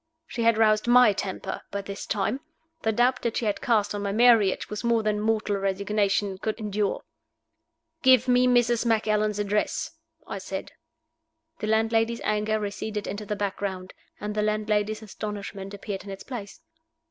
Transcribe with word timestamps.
She 0.25 0.41
had 0.41 0.57
roused 0.57 0.87
my 0.87 1.13
temper 1.13 1.61
by 1.69 1.83
this 1.83 2.07
time. 2.07 2.39
The 2.81 2.91
doubt 2.91 3.21
that 3.21 3.37
she 3.37 3.45
had 3.45 3.61
cast 3.61 3.93
on 3.93 4.01
my 4.01 4.11
marriage 4.11 4.67
was 4.67 4.83
more 4.83 5.03
than 5.03 5.19
mortal 5.21 5.57
resignation 5.57 6.39
could 6.39 6.59
endure. 6.59 7.03
"Give 8.01 8.27
me 8.27 8.47
Mrs. 8.47 8.83
Macallan's 8.83 9.37
address," 9.37 9.91
I 10.25 10.39
said. 10.39 10.71
The 11.59 11.67
landlady's 11.67 12.21
anger 12.23 12.59
receded 12.59 13.05
into 13.05 13.27
the 13.27 13.35
background, 13.35 13.93
and 14.19 14.33
the 14.33 14.41
landlady's 14.41 15.03
astonishment 15.03 15.71
appeared 15.71 16.03
in 16.03 16.09
its 16.09 16.23
place. 16.23 16.61